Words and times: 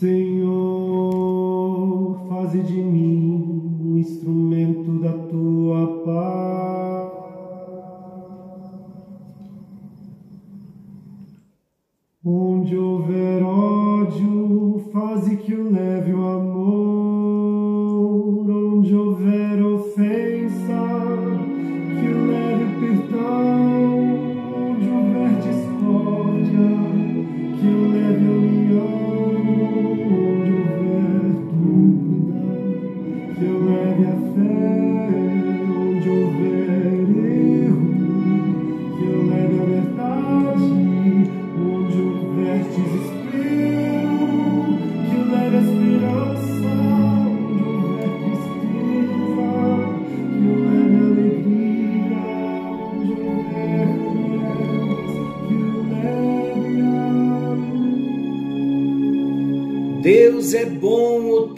Senhor, 0.00 0.48
faze 2.26 2.62
de 2.62 2.79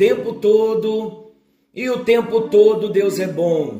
tempo 0.03 0.33
todo 0.33 1.31
e 1.73 1.89
o 1.89 2.01
tempo 2.01 2.41
todo 2.49 2.89
Deus 2.89 3.21
é 3.21 3.27
bom. 3.29 3.79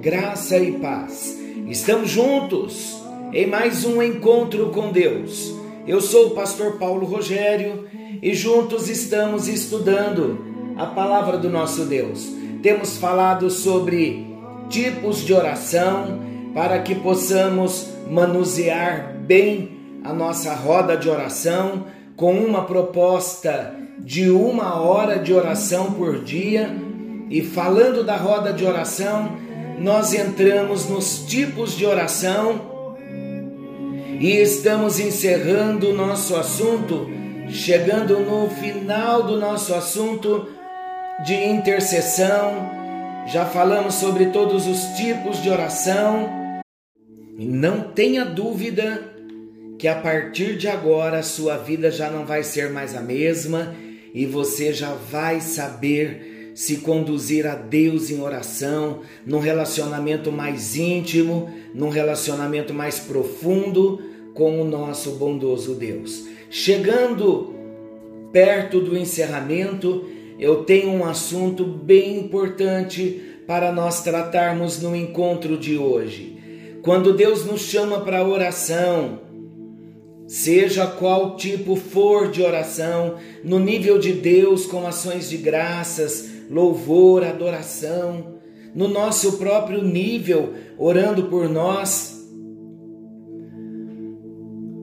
Graça 0.00 0.58
e 0.58 0.72
paz. 0.72 1.38
Estamos 1.68 2.10
juntos 2.10 3.00
em 3.32 3.46
mais 3.46 3.84
um 3.84 4.02
encontro 4.02 4.70
com 4.70 4.90
Deus. 4.90 5.54
Eu 5.86 6.00
sou 6.00 6.26
o 6.26 6.30
pastor 6.30 6.72
Paulo 6.72 7.06
Rogério 7.06 7.86
e 8.20 8.34
juntos 8.34 8.88
estamos 8.88 9.46
estudando 9.46 10.44
a 10.76 10.86
palavra 10.86 11.38
do 11.38 11.48
nosso 11.48 11.84
Deus. 11.84 12.28
Temos 12.64 12.96
falado 12.96 13.48
sobre 13.48 14.26
tipos 14.68 15.24
de 15.24 15.32
oração 15.32 16.18
para 16.52 16.80
que 16.80 16.96
possamos 16.96 17.86
manusear 18.10 19.14
bem 19.20 20.00
a 20.02 20.12
nossa 20.12 20.52
roda 20.52 20.96
de 20.96 21.08
oração 21.08 21.84
com 22.16 22.32
uma 22.32 22.64
proposta 22.64 23.78
de 24.04 24.30
uma 24.30 24.80
hora 24.80 25.18
de 25.18 25.32
oração 25.32 25.92
por 25.92 26.22
dia. 26.22 26.70
E 27.30 27.42
falando 27.42 28.02
da 28.02 28.16
roda 28.16 28.52
de 28.52 28.64
oração, 28.64 29.36
nós 29.78 30.12
entramos 30.12 30.88
nos 30.88 31.24
tipos 31.26 31.76
de 31.76 31.86
oração 31.86 32.96
e 34.20 34.36
estamos 34.36 35.00
encerrando 35.00 35.90
o 35.90 35.94
nosso 35.94 36.36
assunto, 36.36 37.08
chegando 37.48 38.20
no 38.20 38.50
final 38.50 39.22
do 39.22 39.38
nosso 39.38 39.74
assunto 39.74 40.46
de 41.24 41.34
intercessão. 41.34 42.68
Já 43.26 43.46
falamos 43.46 43.94
sobre 43.94 44.26
todos 44.26 44.66
os 44.66 44.82
tipos 44.96 45.42
de 45.42 45.48
oração. 45.48 46.28
E 47.38 47.46
não 47.46 47.80
tenha 47.80 48.24
dúvida 48.24 49.02
que 49.78 49.88
a 49.88 49.94
partir 49.94 50.58
de 50.58 50.68
agora 50.68 51.20
a 51.20 51.22
sua 51.22 51.56
vida 51.56 51.90
já 51.90 52.10
não 52.10 52.26
vai 52.26 52.42
ser 52.42 52.68
mais 52.68 52.94
a 52.94 53.00
mesma 53.00 53.74
e 54.14 54.26
você 54.26 54.72
já 54.72 54.94
vai 54.94 55.40
saber 55.40 56.52
se 56.54 56.78
conduzir 56.78 57.46
a 57.46 57.54
Deus 57.54 58.10
em 58.10 58.20
oração, 58.20 59.00
num 59.24 59.38
relacionamento 59.38 60.30
mais 60.32 60.76
íntimo, 60.76 61.50
num 61.74 61.88
relacionamento 61.88 62.74
mais 62.74 62.98
profundo 62.98 64.00
com 64.34 64.60
o 64.60 64.64
nosso 64.64 65.12
bondoso 65.12 65.74
Deus. 65.74 66.26
Chegando 66.50 67.54
perto 68.32 68.80
do 68.80 68.96
encerramento, 68.96 70.06
eu 70.38 70.64
tenho 70.64 70.90
um 70.90 71.04
assunto 71.04 71.64
bem 71.64 72.18
importante 72.18 73.22
para 73.46 73.72
nós 73.72 74.02
tratarmos 74.02 74.80
no 74.80 74.94
encontro 74.94 75.56
de 75.56 75.76
hoje. 75.76 76.38
Quando 76.82 77.12
Deus 77.12 77.44
nos 77.44 77.62
chama 77.62 78.00
para 78.00 78.26
oração, 78.26 79.19
seja 80.30 80.86
qual 80.86 81.34
tipo 81.34 81.74
for 81.74 82.30
de 82.30 82.40
oração, 82.40 83.16
no 83.42 83.58
nível 83.58 83.98
de 83.98 84.12
Deus, 84.12 84.64
com 84.64 84.86
ações 84.86 85.28
de 85.28 85.36
graças, 85.36 86.30
louvor, 86.48 87.24
adoração, 87.24 88.36
no 88.72 88.86
nosso 88.86 89.38
próprio 89.38 89.82
nível, 89.82 90.54
orando 90.78 91.24
por 91.24 91.48
nós, 91.48 92.24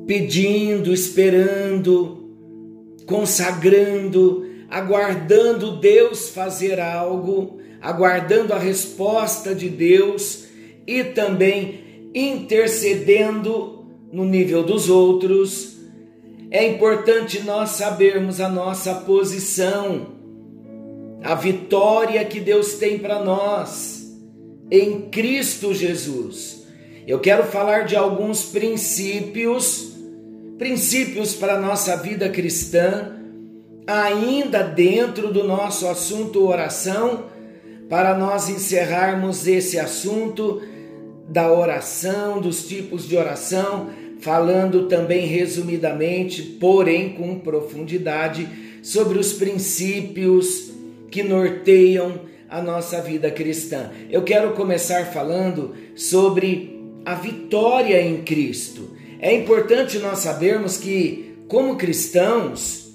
pedindo, 0.06 0.94
esperando, 0.94 2.29
consagrando, 3.06 4.46
aguardando 4.69 5.79
Deus 5.79 6.28
fazer 6.28 6.78
algo, 6.78 7.59
aguardando 7.81 8.53
a 8.53 8.59
resposta 8.59 9.56
de 9.56 9.69
Deus 9.69 10.44
e 10.85 11.06
também 11.06 12.09
intercedendo 12.14 13.77
no 14.17 14.25
nível 14.25 14.63
dos 14.63 14.89
outros. 14.89 15.78
É 16.50 16.67
importante 16.67 17.44
nós 17.44 17.69
sabermos 17.72 18.41
a 18.41 18.50
nossa 18.50 18.95
posição, 18.95 20.07
a 21.23 21.35
vitória 21.35 22.25
que 22.25 22.39
Deus 22.39 22.73
tem 22.73 22.97
para 22.97 23.23
nós 23.23 24.11
em 24.72 25.01
Cristo 25.01 25.72
Jesus. 25.72 26.66
Eu 27.05 27.19
quero 27.19 27.44
falar 27.44 27.85
de 27.85 27.95
alguns 27.95 28.45
princípios, 28.45 29.95
princípios 30.57 31.35
para 31.35 31.53
a 31.53 31.61
nossa 31.61 31.95
vida 31.95 32.28
cristã, 32.28 33.11
ainda 33.85 34.63
dentro 34.63 35.31
do 35.31 35.44
nosso 35.44 35.88
assunto 35.88 36.44
oração, 36.44 37.25
para 37.88 38.17
nós 38.17 38.49
encerrarmos 38.49 39.45
esse 39.45 39.78
assunto 39.78 40.59
da 41.29 41.53
oração, 41.53 42.41
dos 42.41 42.67
tipos 42.67 43.07
de 43.07 43.16
oração, 43.16 43.89
falando 44.19 44.88
também 44.88 45.25
resumidamente, 45.25 46.41
porém 46.41 47.09
com 47.09 47.39
profundidade, 47.39 48.47
sobre 48.81 49.19
os 49.19 49.33
princípios 49.33 50.72
que 51.09 51.23
norteiam 51.23 52.22
a 52.50 52.61
nossa 52.61 53.01
vida 53.01 53.29
cristã. 53.29 53.91
Eu 54.09 54.23
quero 54.23 54.53
começar 54.53 55.05
falando 55.07 55.75
sobre 55.95 56.78
a 57.05 57.16
vitória 57.16 58.01
em 58.01 58.22
Cristo. 58.23 58.95
É 59.19 59.33
importante 59.33 59.97
nós 60.00 60.19
sabermos 60.19 60.78
que, 60.78 61.35
como 61.47 61.75
cristãos, 61.75 62.94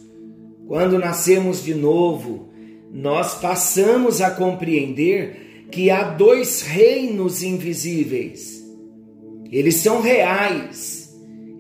quando 0.67 0.99
nascemos 0.99 1.65
de 1.65 1.75
novo, 1.75 2.49
nós 2.93 3.35
passamos 3.41 4.21
a 4.21 4.31
compreender 4.31 5.67
que 5.71 5.91
há 5.91 6.05
dois 6.05 6.63
reinos 6.63 7.43
invisíveis. 7.43 8.63
Eles 9.51 9.77
são 9.77 10.01
reais, 10.01 11.02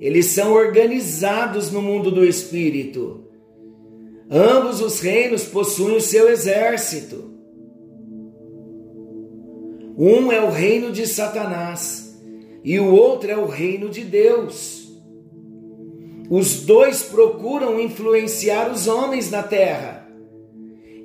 eles 0.03 0.27
são 0.27 0.53
organizados 0.53 1.71
no 1.71 1.81
mundo 1.81 2.11
do 2.11 2.25
espírito. 2.25 3.25
Ambos 4.29 4.81
os 4.81 4.99
reinos 4.99 5.45
possuem 5.45 5.95
o 5.95 6.01
seu 6.01 6.29
exército. 6.29 7.31
Um 9.97 10.33
é 10.33 10.43
o 10.43 10.51
reino 10.51 10.91
de 10.91 11.07
Satanás 11.07 12.21
e 12.65 12.81
o 12.81 12.93
outro 12.93 13.31
é 13.31 13.37
o 13.37 13.47
reino 13.47 13.89
de 13.89 14.03
Deus. 14.03 14.91
Os 16.29 16.63
dois 16.63 17.05
procuram 17.05 17.79
influenciar 17.79 18.73
os 18.73 18.89
homens 18.89 19.31
na 19.31 19.45
terra. 19.45 20.09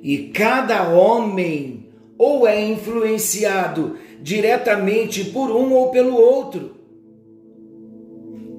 E 0.02 0.30
cada 0.30 0.88
homem 0.90 1.86
ou 2.18 2.48
é 2.48 2.60
influenciado 2.60 3.96
diretamente 4.20 5.22
por 5.26 5.52
um 5.52 5.72
ou 5.72 5.90
pelo 5.92 6.16
outro. 6.16 6.77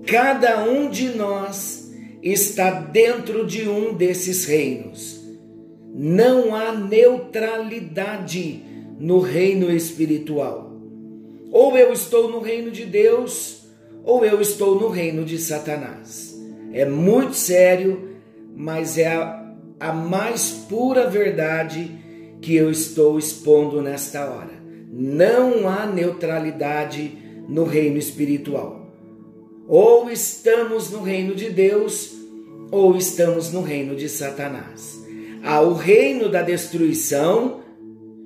Cada 0.09 0.63
um 0.63 0.89
de 0.89 1.09
nós 1.09 1.93
está 2.23 2.71
dentro 2.71 3.45
de 3.45 3.69
um 3.69 3.93
desses 3.93 4.43
reinos. 4.45 5.21
Não 5.93 6.55
há 6.55 6.71
neutralidade 6.71 8.63
no 8.99 9.19
reino 9.19 9.71
espiritual. 9.71 10.73
Ou 11.51 11.77
eu 11.77 11.93
estou 11.93 12.27
no 12.27 12.39
reino 12.39 12.71
de 12.71 12.85
Deus, 12.85 13.67
ou 14.03 14.25
eu 14.25 14.41
estou 14.41 14.79
no 14.81 14.89
reino 14.89 15.23
de 15.23 15.37
Satanás. 15.37 16.35
É 16.73 16.85
muito 16.85 17.35
sério, 17.35 18.09
mas 18.55 18.97
é 18.97 19.09
a, 19.09 19.53
a 19.79 19.93
mais 19.93 20.65
pura 20.67 21.07
verdade 21.07 21.87
que 22.41 22.55
eu 22.55 22.71
estou 22.71 23.19
expondo 23.19 23.79
nesta 23.79 24.27
hora. 24.27 24.59
Não 24.91 25.69
há 25.69 25.85
neutralidade 25.85 27.15
no 27.47 27.63
reino 27.63 27.99
espiritual. 27.99 28.78
Ou 29.69 30.09
estamos 30.09 30.89
no 30.89 31.03
reino 31.03 31.35
de 31.35 31.51
Deus, 31.51 32.11
ou 32.71 32.97
estamos 32.97 33.53
no 33.53 33.61
reino 33.61 33.95
de 33.95 34.09
Satanás. 34.09 34.99
Há 35.43 35.61
o 35.61 35.75
reino 35.75 36.27
da 36.27 36.41
destruição, 36.41 37.59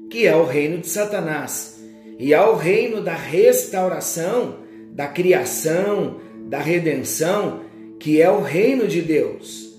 que 0.09 0.25
é 0.25 0.33
o 0.33 0.45
reino 0.45 0.77
de 0.77 0.87
Satanás, 0.87 1.83
e 2.17 2.33
há 2.33 2.49
o 2.49 2.55
reino 2.55 3.01
da 3.01 3.13
restauração, 3.13 4.59
da 4.93 5.07
criação, 5.07 6.21
da 6.45 6.59
redenção, 6.59 7.59
que 7.99 8.21
é 8.21 8.31
o 8.31 8.39
reino 8.39 8.87
de 8.87 9.01
Deus. 9.01 9.69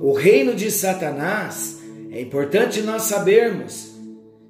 O 0.00 0.12
reino 0.14 0.52
de 0.52 0.72
Satanás, 0.72 1.78
é 2.10 2.20
importante 2.20 2.82
nós 2.82 3.02
sabermos, 3.02 3.94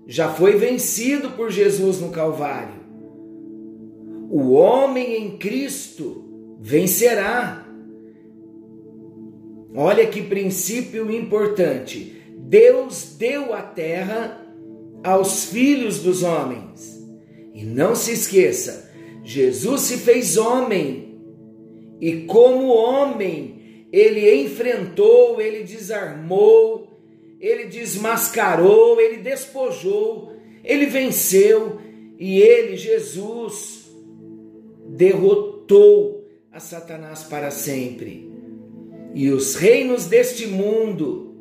já 0.06 0.32
foi 0.32 0.56
vencido 0.56 1.32
por 1.32 1.50
Jesus 1.50 2.00
no 2.00 2.08
Calvário. 2.08 2.75
O 4.30 4.52
homem 4.52 5.22
em 5.22 5.36
Cristo 5.36 6.56
vencerá. 6.60 7.66
Olha 9.74 10.06
que 10.06 10.22
princípio 10.22 11.10
importante. 11.10 12.22
Deus 12.36 13.14
deu 13.18 13.52
a 13.52 13.62
terra 13.62 14.42
aos 15.04 15.46
filhos 15.46 16.00
dos 16.00 16.22
homens. 16.22 17.04
E 17.54 17.64
não 17.64 17.94
se 17.94 18.12
esqueça, 18.12 18.90
Jesus 19.22 19.82
se 19.82 19.98
fez 19.98 20.36
homem. 20.36 21.18
E 22.00 22.22
como 22.22 22.68
homem, 22.68 23.86
ele 23.92 24.42
enfrentou, 24.42 25.40
ele 25.40 25.62
desarmou, 25.62 27.00
ele 27.40 27.64
desmascarou, 27.64 29.00
ele 29.00 29.18
despojou, 29.18 30.32
ele 30.62 30.86
venceu 30.86 31.80
e 32.18 32.40
ele, 32.40 32.76
Jesus, 32.76 33.85
derrotou 34.96 36.26
a 36.50 36.58
Satanás 36.58 37.22
para 37.24 37.50
sempre 37.50 38.32
e 39.14 39.30
os 39.30 39.54
reinos 39.56 40.06
deste 40.06 40.46
mundo 40.46 41.34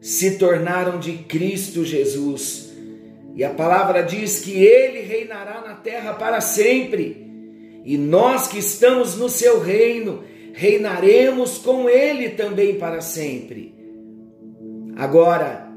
se 0.00 0.38
tornaram 0.38 0.98
de 0.98 1.12
Cristo 1.12 1.84
Jesus. 1.84 2.70
E 3.34 3.44
a 3.44 3.50
palavra 3.50 4.02
diz 4.02 4.40
que 4.40 4.64
ele 4.64 5.00
reinará 5.00 5.60
na 5.60 5.74
terra 5.74 6.14
para 6.14 6.40
sempre. 6.40 7.26
E 7.84 7.96
nós 7.96 8.48
que 8.48 8.58
estamos 8.58 9.16
no 9.16 9.28
seu 9.28 9.60
reino, 9.60 10.22
reinaremos 10.52 11.58
com 11.58 11.88
ele 11.88 12.30
também 12.30 12.74
para 12.76 13.00
sempre. 13.00 13.74
Agora, 14.96 15.70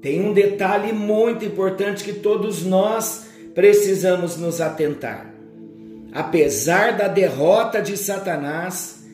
tem 0.00 0.20
um 0.20 0.32
detalhe 0.32 0.92
muito 0.92 1.44
importante 1.44 2.04
que 2.04 2.14
todos 2.14 2.64
nós 2.64 3.26
precisamos 3.54 4.36
nos 4.36 4.60
atentar. 4.60 5.37
Apesar 6.12 6.96
da 6.96 7.08
derrota 7.08 7.82
de 7.82 7.96
Satanás, 7.96 9.04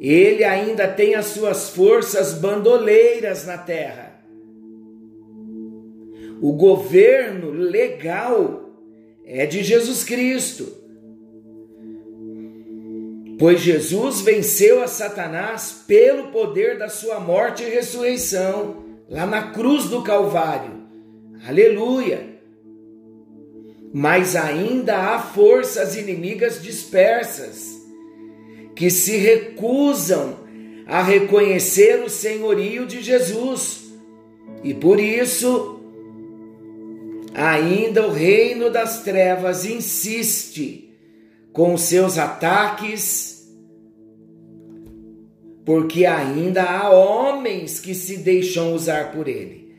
ele 0.00 0.44
ainda 0.44 0.88
tem 0.88 1.14
as 1.14 1.26
suas 1.26 1.70
forças 1.70 2.32
bandoleiras 2.34 3.44
na 3.44 3.58
terra. 3.58 4.20
O 6.40 6.52
governo 6.52 7.50
legal 7.50 8.70
é 9.24 9.44
de 9.44 9.62
Jesus 9.62 10.02
Cristo. 10.04 10.80
Pois 13.38 13.60
Jesus 13.60 14.20
venceu 14.20 14.82
a 14.82 14.86
Satanás 14.86 15.84
pelo 15.86 16.28
poder 16.28 16.78
da 16.78 16.88
sua 16.88 17.20
morte 17.20 17.62
e 17.62 17.70
ressurreição, 17.70 18.84
lá 19.08 19.26
na 19.26 19.50
cruz 19.50 19.84
do 19.86 20.02
Calvário. 20.02 20.80
Aleluia! 21.46 22.39
Mas 23.92 24.36
ainda 24.36 24.96
há 24.96 25.18
forças 25.18 25.96
inimigas 25.96 26.62
dispersas 26.62 27.80
que 28.74 28.88
se 28.90 29.16
recusam 29.16 30.38
a 30.86 31.02
reconhecer 31.02 32.02
o 32.02 32.08
senhorio 32.08 32.86
de 32.86 33.02
Jesus. 33.02 33.92
E 34.62 34.72
por 34.72 35.00
isso, 35.00 35.80
ainda 37.34 38.06
o 38.06 38.12
reino 38.12 38.70
das 38.70 39.02
trevas 39.02 39.64
insiste 39.64 40.88
com 41.52 41.76
seus 41.76 42.16
ataques, 42.16 43.48
porque 45.64 46.06
ainda 46.06 46.62
há 46.62 46.90
homens 46.90 47.80
que 47.80 47.94
se 47.94 48.18
deixam 48.18 48.72
usar 48.72 49.12
por 49.12 49.28
ele. 49.28 49.74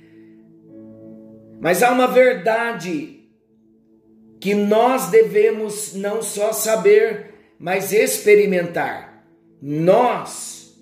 Mas 1.59 1.81
há 1.81 1.91
uma 1.91 2.07
verdade 2.07 3.20
que 4.41 4.55
nós 4.55 5.11
devemos 5.11 5.93
não 5.93 6.23
só 6.23 6.51
saber, 6.51 7.35
mas 7.59 7.93
experimentar. 7.93 9.23
Nós, 9.61 10.75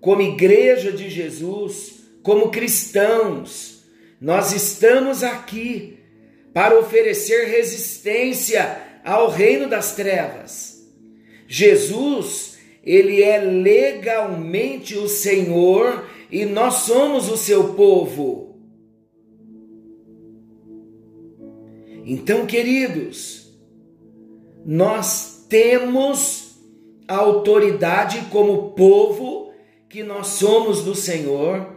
como 0.00 0.20
igreja 0.20 0.90
de 0.90 1.08
Jesus, 1.08 2.00
como 2.24 2.50
cristãos, 2.50 3.84
nós 4.20 4.52
estamos 4.52 5.22
aqui 5.22 6.00
para 6.52 6.76
oferecer 6.76 7.46
resistência 7.46 8.78
ao 9.04 9.30
reino 9.30 9.68
das 9.68 9.94
trevas. 9.94 10.84
Jesus, 11.46 12.58
ele 12.82 13.22
é 13.22 13.38
legalmente 13.38 14.98
o 14.98 15.06
Senhor 15.06 16.04
e 16.32 16.44
nós 16.44 16.74
somos 16.74 17.30
o 17.30 17.36
seu 17.36 17.74
povo. 17.74 18.43
Então, 22.04 22.44
queridos, 22.44 23.50
nós 24.64 25.46
temos 25.48 26.58
a 27.08 27.16
autoridade 27.16 28.26
como 28.30 28.72
povo 28.72 29.52
que 29.88 30.02
nós 30.02 30.28
somos 30.28 30.82
do 30.82 30.94
Senhor, 30.94 31.76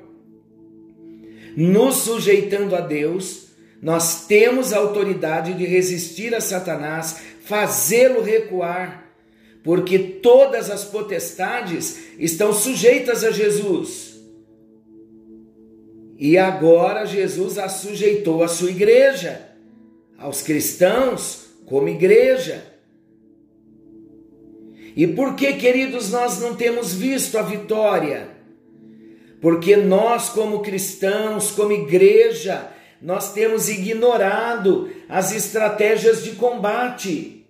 nos 1.56 1.96
sujeitando 1.98 2.76
a 2.76 2.82
Deus, 2.82 3.48
nós 3.82 4.26
temos 4.26 4.74
a 4.74 4.80
autoridade 4.80 5.54
de 5.54 5.66
resistir 5.66 6.34
a 6.36 6.42
Satanás, 6.42 7.22
fazê-lo 7.42 8.22
recuar, 8.22 9.14
porque 9.64 10.00
todas 10.00 10.70
as 10.70 10.84
potestades 10.84 12.16
estão 12.20 12.54
sujeitas 12.54 13.24
a 13.24 13.32
Jesus. 13.32 14.18
E 16.18 16.38
agora 16.38 17.06
Jesus 17.06 17.58
a 17.58 17.70
sujeitou 17.70 18.44
à 18.44 18.48
sua 18.48 18.72
igreja, 18.72 19.47
aos 20.18 20.42
cristãos 20.42 21.48
como 21.66 21.88
igreja. 21.88 22.64
E 24.96 25.06
por 25.06 25.36
que, 25.36 25.54
queridos, 25.54 26.12
nós 26.12 26.40
não 26.40 26.56
temos 26.56 26.94
visto 26.94 27.38
a 27.38 27.44
vitória? 27.44 28.30
Porque 29.40 29.76
nós, 29.76 30.30
como 30.30 30.62
cristãos, 30.62 31.52
como 31.52 31.72
igreja, 31.72 32.72
nós 33.00 33.32
temos 33.32 33.70
ignorado 33.70 34.90
as 35.08 35.32
estratégias 35.32 36.24
de 36.24 36.32
combate. 36.32 37.46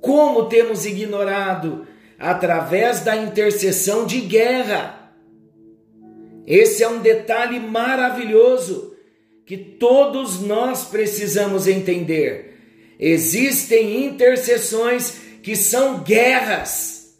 Como 0.00 0.46
temos 0.48 0.84
ignorado? 0.84 1.86
Através 2.18 3.00
da 3.00 3.16
intercessão 3.16 4.04
de 4.04 4.20
guerra. 4.20 5.12
Esse 6.46 6.82
é 6.82 6.88
um 6.88 6.98
detalhe 6.98 7.58
maravilhoso 7.58 8.95
que 9.46 9.56
todos 9.56 10.40
nós 10.40 10.86
precisamos 10.86 11.68
entender. 11.68 12.58
Existem 12.98 14.04
intercessões 14.04 15.18
que 15.40 15.54
são 15.54 16.00
guerras. 16.00 17.16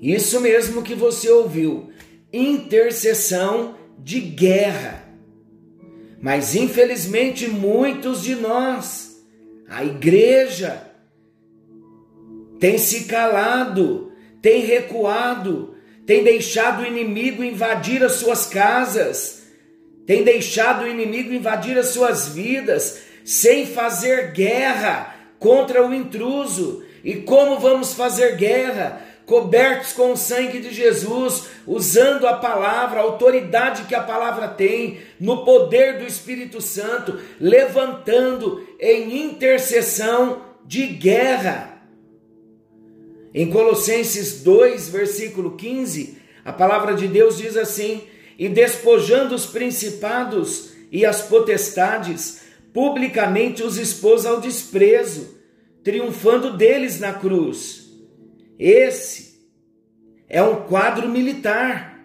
Isso 0.00 0.40
mesmo 0.40 0.82
que 0.82 0.94
você 0.94 1.28
ouviu, 1.28 1.90
intercessão 2.32 3.76
de 3.98 4.20
guerra. 4.20 5.04
Mas 6.20 6.54
infelizmente 6.54 7.48
muitos 7.48 8.22
de 8.22 8.36
nós, 8.36 9.20
a 9.68 9.84
igreja, 9.84 10.88
tem 12.60 12.78
se 12.78 13.04
calado, 13.04 14.12
tem 14.40 14.64
recuado, 14.64 15.74
tem 16.06 16.22
deixado 16.22 16.82
o 16.82 16.86
inimigo 16.86 17.42
invadir 17.42 18.04
as 18.04 18.12
suas 18.12 18.46
casas, 18.46 19.41
tem 20.06 20.24
deixado 20.24 20.84
o 20.84 20.88
inimigo 20.88 21.32
invadir 21.32 21.78
as 21.78 21.88
suas 21.88 22.28
vidas, 22.28 23.02
sem 23.24 23.66
fazer 23.66 24.32
guerra 24.32 25.14
contra 25.38 25.86
o 25.86 25.94
intruso, 25.94 26.84
e 27.04 27.16
como 27.16 27.58
vamos 27.58 27.94
fazer 27.94 28.36
guerra? 28.36 29.00
Cobertos 29.26 29.92
com 29.92 30.12
o 30.12 30.16
sangue 30.16 30.60
de 30.60 30.72
Jesus, 30.72 31.48
usando 31.66 32.26
a 32.26 32.34
palavra, 32.34 33.00
a 33.00 33.04
autoridade 33.04 33.84
que 33.84 33.94
a 33.94 34.02
palavra 34.02 34.48
tem, 34.48 34.98
no 35.18 35.44
poder 35.44 35.98
do 35.98 36.04
Espírito 36.04 36.60
Santo, 36.60 37.18
levantando 37.40 38.66
em 38.80 39.24
intercessão 39.26 40.42
de 40.64 40.86
guerra. 40.86 41.80
Em 43.34 43.48
Colossenses 43.48 44.42
2, 44.42 44.88
versículo 44.90 45.56
15, 45.56 46.18
a 46.44 46.52
palavra 46.52 46.94
de 46.94 47.08
Deus 47.08 47.38
diz 47.38 47.56
assim: 47.56 48.02
E 48.42 48.48
despojando 48.48 49.36
os 49.36 49.46
principados 49.46 50.72
e 50.90 51.06
as 51.06 51.22
potestades, 51.22 52.40
publicamente 52.74 53.62
os 53.62 53.76
expôs 53.76 54.26
ao 54.26 54.40
desprezo 54.40 55.38
triunfando 55.84 56.56
deles 56.56 56.98
na 56.98 57.12
cruz. 57.12 57.88
Esse 58.58 59.46
é 60.28 60.42
um 60.42 60.64
quadro 60.64 61.08
militar. 61.08 62.04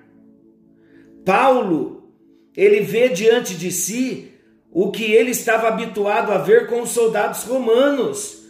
Paulo, 1.26 2.14
ele 2.56 2.82
vê 2.82 3.10
diante 3.10 3.56
de 3.56 3.72
si 3.72 4.32
o 4.72 4.92
que 4.92 5.12
ele 5.12 5.32
estava 5.32 5.68
habituado 5.70 6.32
a 6.32 6.38
ver 6.38 6.68
com 6.68 6.84
os 6.84 6.90
soldados 6.90 7.46
romanos. 7.46 8.44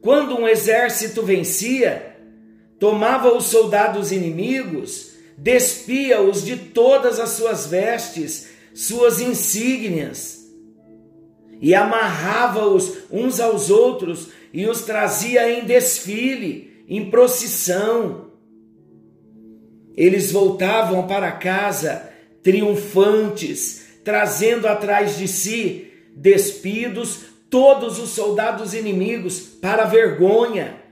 Quando 0.00 0.40
um 0.40 0.48
exército 0.48 1.20
vencia, 1.22 2.16
tomava 2.80 3.30
os 3.36 3.44
soldados 3.44 4.10
inimigos, 4.10 5.15
despia-os 5.36 6.44
de 6.44 6.56
todas 6.56 7.20
as 7.20 7.30
suas 7.30 7.66
vestes, 7.66 8.48
suas 8.74 9.20
insígnias, 9.20 10.46
e 11.60 11.74
amarrava-os 11.74 12.98
uns 13.10 13.40
aos 13.40 13.70
outros 13.70 14.28
e 14.52 14.66
os 14.66 14.82
trazia 14.82 15.50
em 15.50 15.64
desfile, 15.64 16.84
em 16.88 17.10
procissão. 17.10 18.30
Eles 19.96 20.30
voltavam 20.30 21.06
para 21.06 21.32
casa 21.32 22.10
triunfantes, 22.42 23.86
trazendo 24.04 24.68
atrás 24.68 25.16
de 25.16 25.26
si, 25.26 25.90
despidos, 26.14 27.20
todos 27.48 27.98
os 27.98 28.10
soldados 28.10 28.74
inimigos 28.74 29.40
para 29.40 29.84
vergonha. 29.84 30.82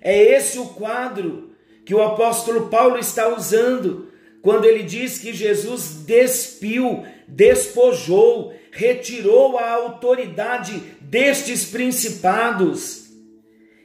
É 0.00 0.16
esse 0.36 0.58
o 0.58 0.66
quadro 0.66 1.53
que 1.84 1.94
o 1.94 2.02
apóstolo 2.02 2.68
Paulo 2.68 2.98
está 2.98 3.28
usando 3.34 4.08
quando 4.42 4.64
ele 4.64 4.82
diz 4.82 5.18
que 5.18 5.32
Jesus 5.32 6.02
despiu, 6.06 7.04
despojou, 7.26 8.54
retirou 8.70 9.58
a 9.58 9.70
autoridade 9.72 10.82
destes 11.00 11.64
principados 11.64 13.04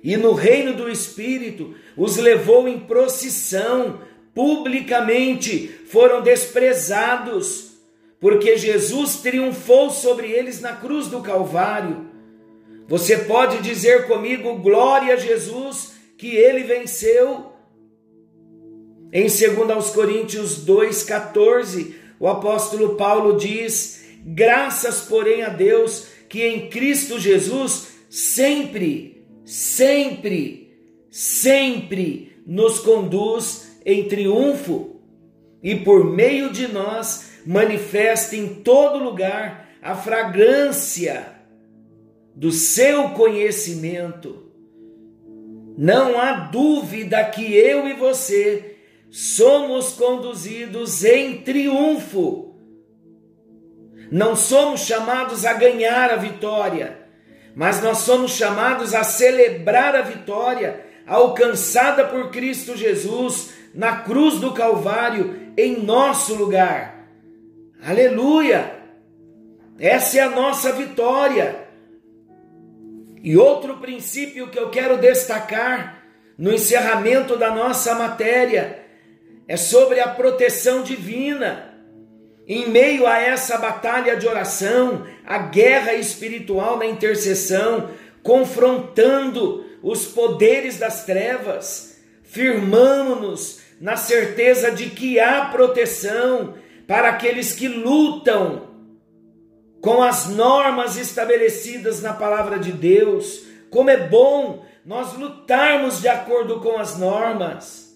e 0.03 0.15
no 0.15 0.33
reino 0.33 0.73
do 0.73 0.89
Espírito 0.89 1.75
os 1.95 2.17
levou 2.17 2.67
em 2.67 2.79
procissão, 2.79 4.01
publicamente 4.33 5.67
foram 5.87 6.21
desprezados, 6.21 7.71
porque 8.19 8.57
Jesus 8.57 9.17
triunfou 9.17 9.89
sobre 9.89 10.31
eles 10.31 10.61
na 10.61 10.73
cruz 10.73 11.07
do 11.07 11.21
Calvário. 11.21 12.07
Você 12.87 13.17
pode 13.17 13.61
dizer 13.61 14.07
comigo, 14.07 14.55
glória 14.55 15.13
a 15.13 15.17
Jesus, 15.17 15.93
que 16.17 16.35
ele 16.35 16.63
venceu. 16.63 17.48
Em 19.11 19.23
2 19.23 19.89
Coríntios 19.89 20.65
2,14, 20.65 21.93
o 22.19 22.27
apóstolo 22.27 22.95
Paulo 22.95 23.37
diz: 23.37 24.05
Graças, 24.23 25.01
porém, 25.01 25.43
a 25.43 25.49
Deus 25.49 26.07
que 26.27 26.43
em 26.43 26.69
Cristo 26.69 27.19
Jesus 27.19 27.87
sempre, 28.07 29.25
sempre, 29.43 30.77
sempre 31.09 32.37
nos 32.45 32.79
conduz 32.79 33.79
em 33.83 34.07
triunfo 34.07 35.01
e 35.63 35.75
por 35.75 36.05
meio 36.05 36.51
de 36.51 36.67
nós 36.67 37.31
manifesta 37.45 38.35
em 38.35 38.55
todo 38.55 39.03
lugar 39.03 39.69
a 39.81 39.95
fragrância 39.95 41.33
do 42.35 42.51
seu 42.51 43.09
conhecimento. 43.09 44.43
Não 45.77 46.19
há 46.19 46.33
dúvida 46.33 47.23
que 47.23 47.55
eu 47.55 47.87
e 47.87 47.93
você 47.93 48.78
somos 49.09 49.93
conduzidos 49.93 51.03
em 51.03 51.41
triunfo. 51.41 52.55
Não 54.11 54.35
somos 54.35 54.81
chamados 54.81 55.45
a 55.45 55.53
ganhar 55.53 56.11
a 56.11 56.15
vitória, 56.15 56.99
mas 57.55 57.81
nós 57.81 57.99
somos 57.99 58.31
chamados 58.31 58.93
a 58.93 59.03
celebrar 59.03 59.95
a 59.95 60.01
vitória 60.01 60.85
alcançada 61.05 62.05
por 62.05 62.29
Cristo 62.29 62.75
Jesus 62.75 63.53
na 63.73 63.97
cruz 63.97 64.39
do 64.39 64.53
Calvário 64.53 65.53
em 65.57 65.83
nosso 65.83 66.35
lugar. 66.35 67.07
Aleluia! 67.85 68.77
Essa 69.79 70.19
é 70.19 70.21
a 70.21 70.29
nossa 70.29 70.71
vitória. 70.73 71.67
E 73.23 73.37
outro 73.37 73.77
princípio 73.77 74.49
que 74.49 74.59
eu 74.59 74.69
quero 74.69 74.97
destacar 74.97 76.03
no 76.37 76.53
encerramento 76.53 77.37
da 77.37 77.53
nossa 77.53 77.95
matéria 77.95 78.78
é 79.49 79.57
sobre 79.57 79.99
a 79.99 80.07
proteção 80.07 80.83
divina. 80.83 81.73
Em 82.47 82.69
meio 82.69 83.07
a 83.07 83.17
essa 83.17 83.57
batalha 83.57 84.15
de 84.15 84.27
oração, 84.27 85.07
a 85.25 85.39
guerra 85.39 85.95
espiritual 85.95 86.77
na 86.77 86.85
intercessão, 86.85 87.89
confrontando 88.21 89.65
os 89.81 90.05
poderes 90.05 90.77
das 90.77 91.03
trevas, 91.03 91.99
firmamos-nos 92.23 93.61
na 93.81 93.97
certeza 93.97 94.69
de 94.69 94.91
que 94.91 95.19
há 95.19 95.45
proteção 95.45 96.53
para 96.87 97.09
aqueles 97.09 97.51
que 97.51 97.67
lutam 97.67 98.67
com 99.81 100.03
as 100.03 100.27
normas 100.29 100.95
estabelecidas 100.95 102.03
na 102.03 102.13
palavra 102.13 102.59
de 102.59 102.71
Deus. 102.71 103.45
Como 103.71 103.89
é 103.89 103.97
bom 103.97 104.63
nós 104.85 105.13
lutarmos 105.13 106.01
de 106.01 106.07
acordo 106.07 106.59
com 106.59 106.77
as 106.77 106.99
normas. 106.99 107.88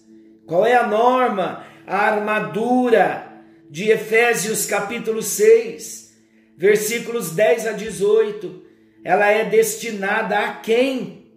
Qual 0.46 0.66
é 0.66 0.74
a 0.74 0.86
norma? 0.86 1.64
A 1.86 1.98
armadura 1.98 3.32
de 3.70 3.90
Efésios 3.90 4.66
capítulo 4.66 5.22
6, 5.22 6.12
versículos 6.56 7.30
10 7.30 7.66
a 7.66 7.72
18. 7.72 8.62
Ela 9.04 9.30
é 9.30 9.44
destinada 9.44 10.38
a 10.38 10.54
quem? 10.56 11.32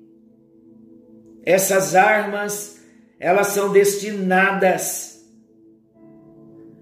Essas 1.46 1.96
armas, 1.96 2.82
elas 3.20 3.48
são 3.48 3.72
destinadas 3.72 5.26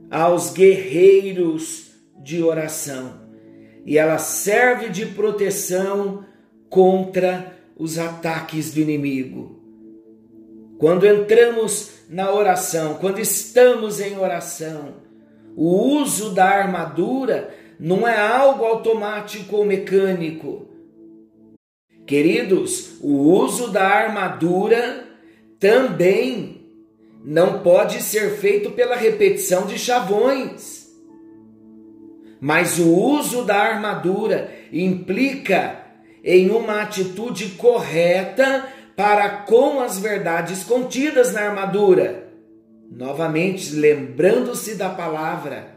aos 0.10 0.52
guerreiros 0.52 1.92
de 2.24 2.42
oração. 2.42 3.22
E 3.86 3.98
ela 3.98 4.18
serve 4.18 4.90
de 4.90 5.06
proteção 5.06 6.26
contra 6.70 7.56
os 7.78 8.00
ataques 8.00 8.74
do 8.74 8.80
inimigo. 8.80 9.65
Quando 10.78 11.08
entramos 11.08 11.92
na 12.10 12.32
oração, 12.32 12.96
quando 12.96 13.20
estamos 13.20 14.00
em 14.00 14.18
oração, 14.18 14.96
o 15.56 16.00
uso 16.00 16.32
da 16.34 16.46
armadura 16.46 17.54
não 17.80 18.08
é 18.08 18.18
algo 18.18 18.66
automático 18.66 19.56
ou 19.56 19.66
mecânico. 19.66 20.68
Queridos, 22.06 22.98
o 23.02 23.14
uso 23.14 23.72
da 23.72 23.88
armadura 23.88 25.06
também 25.60 26.62
não 27.24 27.64
pode 27.64 28.02
ser 28.02 28.38
feito 28.38 28.72
pela 28.72 28.96
repetição 28.96 29.66
de 29.66 29.80
chavões. 29.80 30.86
Mas 32.40 32.78
o 32.78 32.94
uso 32.94 33.44
da 33.44 33.56
armadura 33.56 34.52
implica 34.72 35.80
em 36.24 36.50
uma 36.50 36.82
atitude 36.82 37.50
correta 37.52 38.68
para 38.96 39.30
com 39.30 39.82
as 39.82 40.00
verdades 40.00 40.64
contidas 40.64 41.34
na 41.34 41.42
armadura. 41.42 42.30
Novamente, 42.90 43.76
lembrando-se 43.76 44.76
da 44.76 44.90
palavra. 44.90 45.76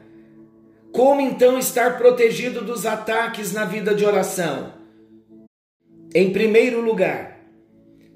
Como 0.92 1.20
então 1.20 1.58
estar 1.58 1.98
protegido 1.98 2.62
dos 2.62 2.86
ataques 2.86 3.52
na 3.52 3.64
vida 3.64 3.94
de 3.94 4.04
oração? 4.04 4.72
Em 6.14 6.32
primeiro 6.32 6.80
lugar, 6.80 7.40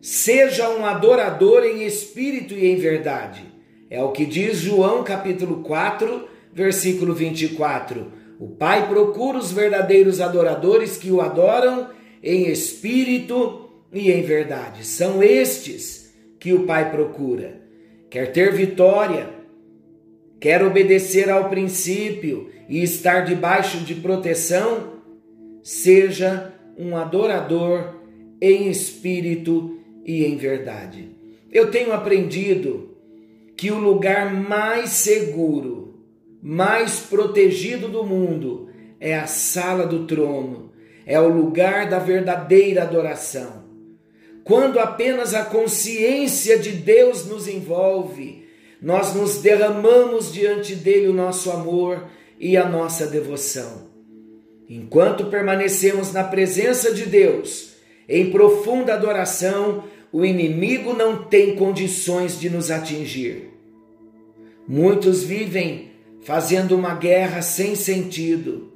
seja 0.01 0.69
um 0.71 0.87
adorador 0.87 1.65
em 1.65 1.85
espírito 1.85 2.55
e 2.55 2.67
em 2.67 2.77
verdade. 2.77 3.45
É 3.91 4.03
o 4.03 4.13
que 4.13 4.25
diz 4.25 4.59
João 4.59 5.05
capítulo 5.05 5.63
4, 5.63 6.29
versículo 6.55 7.13
24. 7.13 8.11
O 8.41 8.49
Pai 8.49 8.89
procura 8.89 9.39
os 9.39 9.53
verdadeiros 9.53 10.21
adoradores 10.21 10.97
que 10.97 11.11
o 11.11 11.21
adoram 11.21 11.91
em 12.23 12.49
espírito 12.49 13.62
e 13.93 14.11
em 14.11 14.23
verdade. 14.23 14.87
São 14.87 15.23
estes 15.23 16.13
que 16.41 16.53
o 16.53 16.65
Pai 16.65 16.91
procura. 16.91 17.61
Quer 18.09 18.33
ter 18.33 18.53
vitória, 18.53 19.29
quer 20.41 20.65
obedecer 20.65 21.31
ao 21.31 21.49
princípio 21.49 22.51
e 22.69 22.83
estar 22.83 23.21
debaixo 23.21 23.79
de 23.79 23.95
proteção, 23.95 24.95
seja 25.63 26.53
um 26.77 26.97
adorador 26.97 27.97
em 28.41 28.69
espírito 28.69 29.79
e 30.05 30.25
em 30.25 30.37
verdade. 30.37 31.11
Eu 31.51 31.71
tenho 31.71 31.93
aprendido 31.93 32.97
que 33.57 33.71
o 33.71 33.79
lugar 33.79 34.33
mais 34.35 34.91
seguro, 34.91 36.03
mais 36.43 37.01
protegido 37.01 37.89
do 37.89 38.05
mundo 38.05 38.69
é 38.99 39.17
a 39.17 39.27
sala 39.27 39.87
do 39.87 40.07
trono, 40.07 40.73
é 41.07 41.21
o 41.21 41.29
lugar 41.29 41.89
da 41.89 41.99
verdadeira 41.99 42.83
adoração 42.83 43.62
quando 44.45 44.79
apenas 44.79 45.35
a 45.35 45.45
consciência 45.45 46.59
de 46.59 46.73
Deus 46.73 47.27
nos 47.27 47.47
envolve, 47.47 48.49
nós 48.81 49.15
nos 49.15 49.39
derramamos 49.39 50.33
diante 50.33 50.75
dele 50.75 51.09
o 51.09 51.13
nosso 51.13 51.51
amor 51.51 52.07
e 52.39 52.57
a 52.57 52.69
nossa 52.69 53.07
devoção. 53.07 53.91
Enquanto 54.69 55.27
permanecemos 55.27 56.13
na 56.13 56.25
presença 56.25 56.93
de 56.93 57.07
Deus, 57.07 57.75
em 58.09 58.31
profunda 58.31 58.95
adoração, 58.95 59.85
o 60.13 60.25
inimigo 60.25 60.93
não 60.93 61.25
tem 61.25 61.55
condições 61.55 62.39
de 62.41 62.51
nos 62.51 62.71
atingir. 62.71 63.51
Muitos 64.67 65.23
vivem 65.23 65.93
fazendo 66.23 66.77
uma 66.77 66.95
guerra 66.95 67.43
sem 67.43 67.75
sentido, 67.75 68.73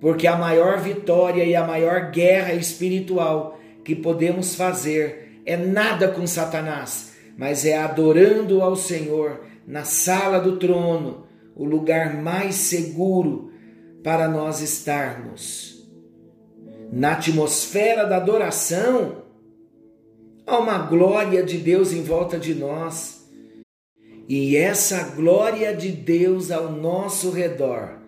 porque 0.00 0.26
a 0.26 0.36
maior 0.36 0.80
vitória 0.80 1.44
e 1.44 1.54
a 1.54 1.64
maior 1.64 2.10
guerra 2.10 2.54
espiritual 2.54 3.60
que 3.84 3.94
podemos 3.94 4.54
fazer 4.54 5.40
é 5.44 5.56
nada 5.56 6.08
com 6.08 6.26
Satanás, 6.26 7.12
mas 7.36 7.64
é 7.64 7.76
adorando 7.76 8.62
ao 8.62 8.76
Senhor 8.76 9.40
na 9.66 9.84
sala 9.84 10.38
do 10.38 10.56
trono, 10.56 11.26
o 11.54 11.64
lugar 11.64 12.20
mais 12.20 12.54
seguro 12.54 13.52
para 14.02 14.28
nós 14.28 14.60
estarmos. 14.60 15.88
Na 16.92 17.12
atmosfera 17.12 18.04
da 18.04 18.16
adoração, 18.16 19.22
há 20.46 20.58
uma 20.58 20.78
glória 20.78 21.42
de 21.42 21.58
Deus 21.58 21.92
em 21.92 22.02
volta 22.02 22.38
de 22.38 22.54
nós 22.54 23.22
e 24.28 24.56
essa 24.56 25.02
glória 25.14 25.74
de 25.74 25.90
Deus 25.90 26.50
ao 26.50 26.70
nosso 26.70 27.30
redor 27.30 27.98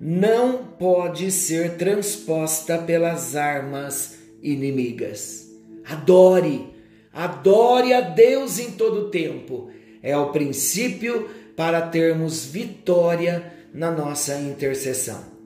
não 0.00 0.64
pode 0.64 1.30
ser 1.32 1.76
transposta 1.76 2.78
pelas 2.78 3.34
armas 3.34 4.17
inimigas. 4.52 5.50
Adore, 5.84 6.72
adore 7.12 7.92
a 7.92 8.00
Deus 8.00 8.58
em 8.58 8.72
todo 8.72 9.10
tempo. 9.10 9.70
É 10.02 10.16
o 10.16 10.30
princípio 10.30 11.28
para 11.56 11.82
termos 11.82 12.44
vitória 12.44 13.52
na 13.72 13.90
nossa 13.90 14.38
intercessão. 14.40 15.38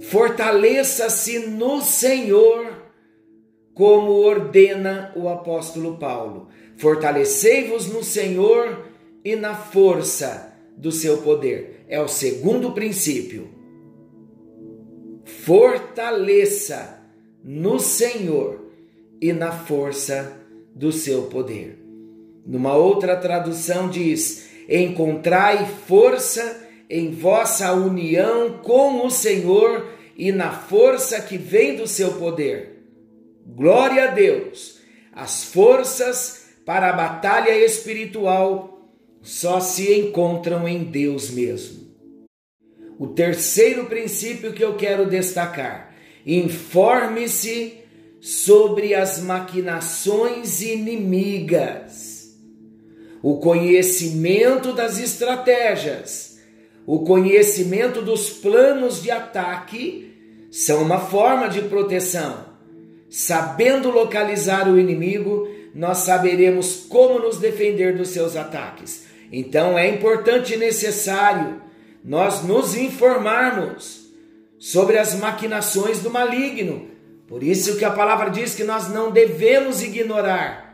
Fortaleça-se 0.00 1.38
no 1.38 1.80
Senhor, 1.80 2.82
como 3.72 4.12
ordena 4.12 5.12
o 5.16 5.28
apóstolo 5.28 5.96
Paulo. 5.96 6.48
Fortalecei-vos 6.76 7.86
no 7.86 8.04
Senhor 8.04 8.86
e 9.24 9.34
na 9.34 9.54
força 9.54 10.54
do 10.76 10.92
seu 10.92 11.18
poder. 11.18 11.84
É 11.88 12.00
o 12.00 12.08
segundo 12.08 12.72
princípio. 12.72 13.48
Fortaleça 15.24 16.93
no 17.44 17.78
Senhor 17.78 18.72
e 19.20 19.30
na 19.30 19.52
força 19.52 20.40
do 20.74 20.90
seu 20.90 21.24
poder. 21.24 21.78
Numa 22.46 22.74
outra 22.74 23.16
tradução 23.16 23.90
diz: 23.90 24.48
Encontrai 24.68 25.66
força 25.86 26.66
em 26.88 27.10
vossa 27.10 27.72
união 27.74 28.58
com 28.62 29.06
o 29.06 29.10
Senhor 29.10 29.92
e 30.16 30.32
na 30.32 30.50
força 30.50 31.20
que 31.20 31.36
vem 31.36 31.76
do 31.76 31.86
seu 31.86 32.14
poder. 32.14 32.82
Glória 33.46 34.04
a 34.04 34.06
Deus! 34.08 34.80
As 35.12 35.44
forças 35.44 36.46
para 36.64 36.90
a 36.90 36.92
batalha 36.92 37.56
espiritual 37.56 38.90
só 39.22 39.60
se 39.60 39.94
encontram 39.94 40.66
em 40.66 40.82
Deus 40.84 41.30
mesmo. 41.30 41.84
O 42.98 43.08
terceiro 43.08 43.86
princípio 43.86 44.52
que 44.52 44.64
eu 44.64 44.76
quero 44.76 45.08
destacar: 45.08 45.93
informe-se 46.26 47.78
sobre 48.20 48.94
as 48.94 49.20
maquinações 49.20 50.62
inimigas. 50.62 52.34
O 53.22 53.38
conhecimento 53.38 54.72
das 54.72 54.98
estratégias, 54.98 56.38
o 56.86 57.00
conhecimento 57.00 58.02
dos 58.02 58.30
planos 58.30 59.02
de 59.02 59.10
ataque 59.10 60.14
são 60.50 60.82
uma 60.82 61.00
forma 61.00 61.48
de 61.48 61.62
proteção. 61.62 62.46
Sabendo 63.10 63.90
localizar 63.90 64.68
o 64.68 64.78
inimigo, 64.78 65.48
nós 65.74 65.98
saberemos 65.98 66.86
como 66.88 67.18
nos 67.18 67.38
defender 67.38 67.96
dos 67.96 68.08
seus 68.08 68.36
ataques. 68.36 69.04
Então 69.32 69.78
é 69.78 69.88
importante 69.88 70.54
e 70.54 70.56
necessário 70.56 71.60
nós 72.04 72.44
nos 72.44 72.76
informarmos 72.76 74.03
sobre 74.58 74.98
as 74.98 75.14
maquinações 75.14 76.00
do 76.00 76.10
maligno. 76.10 76.88
Por 77.26 77.42
isso 77.42 77.76
que 77.76 77.84
a 77.84 77.90
palavra 77.90 78.30
diz 78.30 78.54
que 78.54 78.64
nós 78.64 78.88
não 78.88 79.10
devemos 79.10 79.82
ignorar 79.82 80.64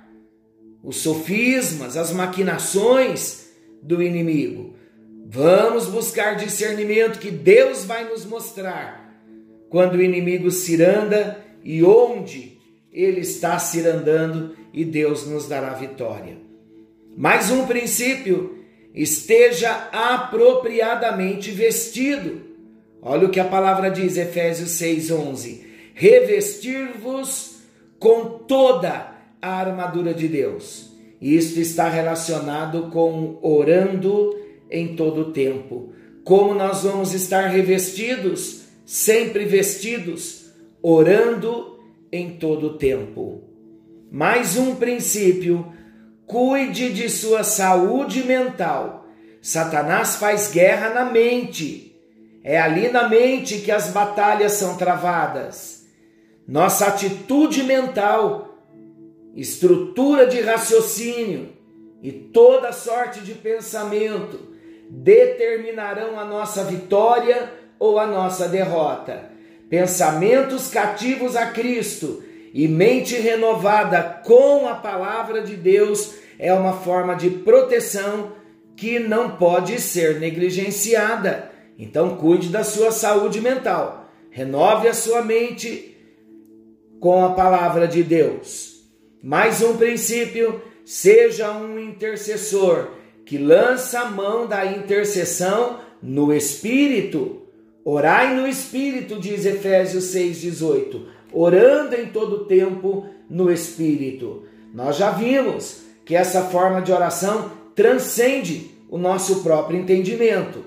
os 0.82 0.96
sofismas, 0.96 1.96
as 1.96 2.12
maquinações 2.12 3.48
do 3.82 4.02
inimigo. 4.02 4.74
Vamos 5.26 5.86
buscar 5.86 6.34
discernimento 6.34 7.18
que 7.18 7.30
Deus 7.30 7.84
vai 7.84 8.08
nos 8.08 8.24
mostrar 8.24 9.00
quando 9.68 9.94
o 9.94 10.02
inimigo 10.02 10.50
ciranda 10.50 11.38
e 11.62 11.84
onde 11.84 12.58
ele 12.92 13.20
está 13.20 13.58
cirandando 13.58 14.56
e 14.72 14.84
Deus 14.84 15.26
nos 15.26 15.46
dará 15.46 15.74
vitória. 15.74 16.36
Mais 17.16 17.50
um 17.50 17.66
princípio: 17.66 18.58
esteja 18.94 19.88
apropriadamente 19.92 21.50
vestido. 21.50 22.49
Olha 23.02 23.26
o 23.26 23.30
que 23.30 23.40
a 23.40 23.44
palavra 23.44 23.90
diz, 23.90 24.16
Efésios 24.16 24.70
6:11. 24.72 25.64
Revestir-vos 25.94 27.60
com 27.98 28.40
toda 28.46 29.12
a 29.40 29.48
armadura 29.48 30.12
de 30.12 30.28
Deus. 30.28 30.90
Isto 31.20 31.60
está 31.60 31.88
relacionado 31.88 32.90
com 32.90 33.38
orando 33.42 34.38
em 34.70 34.94
todo 34.96 35.20
o 35.22 35.32
tempo. 35.32 35.92
Como 36.24 36.54
nós 36.54 36.82
vamos 36.82 37.12
estar 37.12 37.48
revestidos? 37.48 38.60
Sempre 38.84 39.44
vestidos, 39.44 40.46
orando 40.82 41.78
em 42.10 42.30
todo 42.38 42.68
o 42.68 42.78
tempo. 42.78 43.42
Mais 44.10 44.56
um 44.56 44.74
princípio: 44.74 45.72
cuide 46.26 46.92
de 46.92 47.08
sua 47.08 47.44
saúde 47.44 48.24
mental. 48.24 49.06
Satanás 49.40 50.16
faz 50.16 50.50
guerra 50.50 50.90
na 50.90 51.04
mente. 51.04 51.89
É 52.42 52.58
ali 52.58 52.88
na 52.88 53.08
mente 53.08 53.58
que 53.58 53.70
as 53.70 53.88
batalhas 53.88 54.52
são 54.52 54.76
travadas. 54.76 55.86
Nossa 56.46 56.86
atitude 56.86 57.62
mental, 57.62 58.58
estrutura 59.34 60.26
de 60.26 60.40
raciocínio 60.40 61.50
e 62.02 62.10
toda 62.10 62.72
sorte 62.72 63.20
de 63.20 63.34
pensamento 63.34 64.50
determinarão 64.88 66.18
a 66.18 66.24
nossa 66.24 66.64
vitória 66.64 67.52
ou 67.78 67.98
a 67.98 68.06
nossa 68.06 68.48
derrota. 68.48 69.30
Pensamentos 69.68 70.68
cativos 70.68 71.36
a 71.36 71.46
Cristo 71.46 72.22
e 72.52 72.66
mente 72.66 73.14
renovada 73.16 74.02
com 74.24 74.66
a 74.66 74.74
palavra 74.74 75.42
de 75.42 75.54
Deus 75.54 76.14
é 76.38 76.52
uma 76.52 76.72
forma 76.72 77.14
de 77.14 77.30
proteção 77.30 78.32
que 78.76 78.98
não 78.98 79.36
pode 79.36 79.78
ser 79.80 80.18
negligenciada. 80.18 81.49
Então, 81.80 82.16
cuide 82.16 82.48
da 82.48 82.62
sua 82.62 82.92
saúde 82.92 83.40
mental. 83.40 84.08
Renove 84.30 84.86
a 84.86 84.94
sua 84.94 85.22
mente 85.22 85.96
com 87.00 87.24
a 87.24 87.30
palavra 87.30 87.88
de 87.88 88.02
Deus. 88.02 88.84
Mais 89.22 89.62
um 89.62 89.76
princípio: 89.76 90.60
seja 90.84 91.50
um 91.50 91.78
intercessor 91.78 92.90
que 93.24 93.38
lança 93.38 94.00
a 94.00 94.10
mão 94.10 94.46
da 94.46 94.66
intercessão 94.66 95.80
no 96.02 96.32
espírito. 96.32 97.38
Orai 97.82 98.34
no 98.34 98.46
espírito, 98.46 99.18
diz 99.18 99.46
Efésios 99.46 100.04
6,18 100.14 101.18
orando 101.32 101.94
em 101.94 102.06
todo 102.06 102.44
tempo 102.44 103.06
no 103.28 103.50
Espírito. 103.50 104.44
Nós 104.74 104.96
já 104.96 105.10
vimos 105.10 105.82
que 106.04 106.16
essa 106.16 106.42
forma 106.42 106.80
de 106.82 106.92
oração 106.92 107.52
transcende 107.74 108.70
o 108.88 108.98
nosso 108.98 109.42
próprio 109.42 109.78
entendimento. 109.78 110.64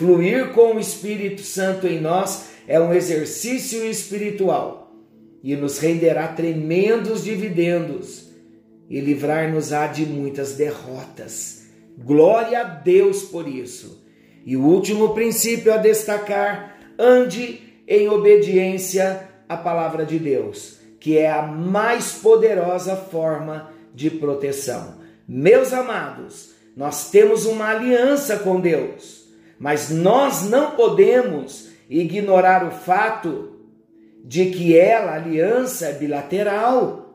Fluir 0.00 0.54
com 0.54 0.76
o 0.76 0.80
Espírito 0.80 1.42
Santo 1.42 1.86
em 1.86 2.00
nós 2.00 2.52
é 2.66 2.80
um 2.80 2.90
exercício 2.90 3.84
espiritual 3.84 4.96
e 5.44 5.54
nos 5.54 5.78
renderá 5.78 6.26
tremendos 6.28 7.22
dividendos 7.22 8.30
e 8.88 8.98
livrar-nos-á 8.98 9.88
de 9.88 10.06
muitas 10.06 10.54
derrotas. 10.54 11.66
Glória 11.98 12.60
a 12.60 12.64
Deus 12.64 13.24
por 13.24 13.46
isso. 13.46 14.02
E 14.46 14.56
o 14.56 14.64
último 14.64 15.12
princípio 15.12 15.70
a 15.70 15.76
destacar: 15.76 16.78
ande 16.98 17.60
em 17.86 18.08
obediência 18.08 19.28
a 19.46 19.56
palavra 19.58 20.06
de 20.06 20.18
Deus, 20.18 20.78
que 20.98 21.18
é 21.18 21.30
a 21.30 21.42
mais 21.42 22.12
poderosa 22.12 22.96
forma 22.96 23.70
de 23.94 24.08
proteção. 24.08 24.94
Meus 25.28 25.74
amados, 25.74 26.52
nós 26.74 27.10
temos 27.10 27.44
uma 27.44 27.68
aliança 27.68 28.38
com 28.38 28.58
Deus, 28.58 29.19
mas 29.60 29.90
nós 29.90 30.48
não 30.48 30.70
podemos 30.70 31.68
ignorar 31.90 32.66
o 32.66 32.70
fato 32.70 33.60
de 34.24 34.46
que 34.46 34.76
ela, 34.76 35.14
aliança, 35.14 35.88
é 35.88 35.92
bilateral. 35.92 37.14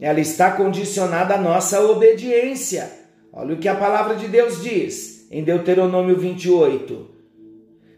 Ela 0.00 0.20
está 0.20 0.52
condicionada 0.52 1.34
à 1.34 1.38
nossa 1.38 1.82
obediência. 1.82 2.90
Olha 3.30 3.54
o 3.54 3.58
que 3.58 3.68
a 3.68 3.74
palavra 3.74 4.16
de 4.16 4.26
Deus 4.26 4.62
diz 4.62 5.28
em 5.30 5.44
Deuteronômio 5.44 6.16
28. 6.16 7.10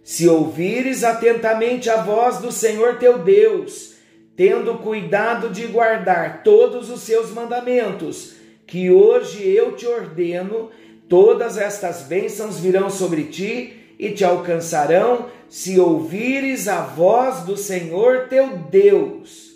Se 0.03 0.29
ouvires 0.29 1.05
atentamente 1.05 1.89
a 1.89 2.03
voz 2.03 2.39
do 2.39 2.51
Senhor 2.51 2.99
teu 2.99 3.19
Deus, 3.19 3.95
tendo 4.35 4.79
cuidado 4.79 5.51
de 5.51 5.69
guardar 5.69 6.43
todos 6.43 6.91
os 6.91 7.03
seus 7.03 7.31
mandamentos, 7.31 8.35
que 8.67 8.91
hoje 8.91 9.49
eu 9.49 9.77
te 9.77 9.87
ordeno, 9.87 10.71
Todas 11.09 11.57
estas 11.59 12.03
bênçãos 12.03 12.59
virão 12.59 12.89
sobre 12.89 13.25
ti 13.25 13.95
e 13.99 14.11
te 14.11 14.25
alcançarão 14.25 15.27
se 15.49 15.79
ouvires 15.79 16.67
a 16.67 16.81
voz 16.81 17.41
do 17.41 17.57
Senhor 17.57 18.29
teu 18.29 18.57
Deus. 18.57 19.53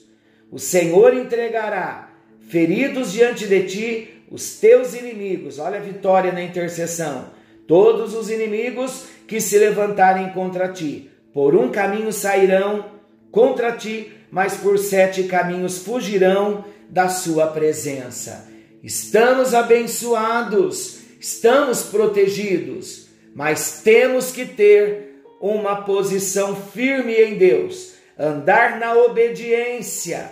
O 0.50 0.58
Senhor 0.58 1.14
entregará 1.14 2.10
feridos 2.48 3.12
diante 3.12 3.46
de 3.46 3.62
ti 3.64 4.22
os 4.30 4.58
teus 4.58 4.94
inimigos. 4.94 5.58
Olha 5.58 5.78
a 5.78 5.82
vitória 5.82 6.32
na 6.32 6.42
intercessão. 6.42 7.30
Todos 7.66 8.14
os 8.14 8.30
inimigos 8.30 9.06
que 9.26 9.40
se 9.40 9.58
levantarem 9.58 10.30
contra 10.30 10.68
ti, 10.68 11.10
por 11.32 11.56
um 11.56 11.70
caminho 11.70 12.12
sairão 12.12 12.86
contra 13.30 13.72
ti, 13.72 14.12
mas 14.30 14.56
por 14.56 14.78
sete 14.78 15.24
caminhos 15.24 15.78
fugirão 15.78 16.64
da 16.88 17.08
sua 17.08 17.48
presença. 17.48 18.48
Estamos 18.82 19.52
abençoados, 19.52 20.95
estamos 21.20 21.84
protegidos, 21.84 23.08
mas 23.34 23.82
temos 23.82 24.30
que 24.30 24.46
ter 24.46 25.22
uma 25.40 25.82
posição 25.82 26.56
firme 26.56 27.14
em 27.14 27.36
Deus, 27.36 27.94
andar 28.18 28.78
na 28.78 28.94
obediência, 28.94 30.30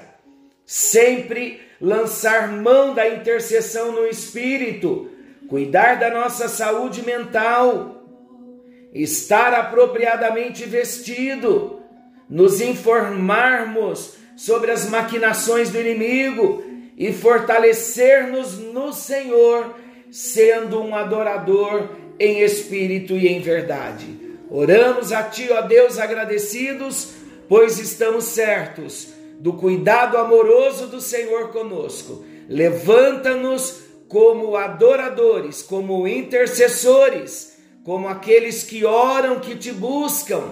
sempre 0.64 1.60
lançar 1.80 2.48
mão 2.48 2.94
da 2.94 3.08
intercessão 3.08 3.92
no 3.92 4.06
espírito, 4.06 5.10
cuidar 5.48 5.96
da 5.96 6.10
nossa 6.10 6.48
saúde 6.48 7.02
mental, 7.02 8.02
estar 8.94 9.52
apropriadamente 9.52 10.64
vestido, 10.64 11.82
nos 12.28 12.60
informarmos 12.60 14.14
sobre 14.36 14.70
as 14.70 14.88
maquinações 14.88 15.70
do 15.70 15.78
inimigo 15.78 16.64
e 16.96 17.12
fortalecer-nos 17.12 18.58
no 18.58 18.92
Senhor, 18.92 19.74
sendo 20.14 20.80
um 20.80 20.94
adorador 20.94 21.88
em 22.20 22.40
espírito 22.40 23.14
e 23.14 23.26
em 23.26 23.40
verdade. 23.40 24.06
Oramos 24.48 25.10
a 25.10 25.24
Ti, 25.24 25.50
ó 25.50 25.62
Deus, 25.62 25.98
agradecidos, 25.98 27.08
pois 27.48 27.80
estamos 27.80 28.26
certos 28.26 29.08
do 29.40 29.54
cuidado 29.54 30.16
amoroso 30.16 30.86
do 30.86 31.00
Senhor 31.00 31.48
conosco. 31.48 32.24
Levanta-nos 32.48 33.80
como 34.06 34.56
adoradores, 34.56 35.62
como 35.62 36.06
intercessores, 36.06 37.58
como 37.82 38.06
aqueles 38.06 38.62
que 38.62 38.84
oram, 38.84 39.40
que 39.40 39.56
te 39.56 39.72
buscam 39.72 40.44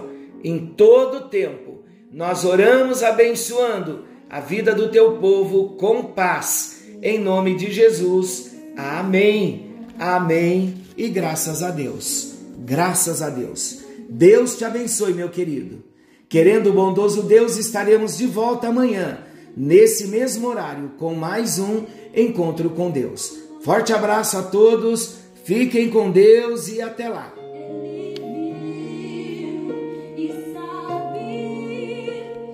em 0.42 0.74
todo 0.76 1.28
tempo. 1.28 1.84
Nós 2.10 2.44
oramos 2.44 3.04
abençoando 3.04 4.06
a 4.28 4.40
vida 4.40 4.74
do 4.74 4.90
teu 4.90 5.18
povo 5.18 5.76
com 5.76 6.02
paz. 6.02 6.82
Em 7.00 7.16
nome 7.16 7.54
de 7.54 7.70
Jesus. 7.70 8.51
Amém. 8.76 9.70
Amém. 9.98 10.74
E 10.96 11.08
graças 11.08 11.62
a 11.62 11.70
Deus. 11.70 12.34
Graças 12.58 13.22
a 13.22 13.28
Deus. 13.28 13.80
Deus 14.08 14.56
te 14.56 14.64
abençoe, 14.64 15.14
meu 15.14 15.28
querido. 15.28 15.82
Querendo 16.28 16.70
o 16.70 16.72
bondoso 16.72 17.22
Deus, 17.22 17.56
estaremos 17.56 18.16
de 18.16 18.26
volta 18.26 18.68
amanhã, 18.68 19.18
nesse 19.56 20.08
mesmo 20.08 20.48
horário, 20.48 20.92
com 20.98 21.14
mais 21.14 21.58
um 21.58 21.84
encontro 22.14 22.70
com 22.70 22.90
Deus. 22.90 23.38
Forte 23.62 23.92
abraço 23.92 24.38
a 24.38 24.42
todos, 24.42 25.16
fiquem 25.44 25.90
com 25.90 26.10
Deus 26.10 26.68
e 26.68 26.80
até 26.80 27.08
lá. 27.08 27.41